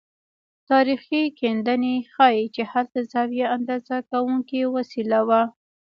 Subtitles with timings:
[0.69, 5.41] تاریخي کیندنې ښيي چې هلته زاویه اندازه کوونکې وسیله وه.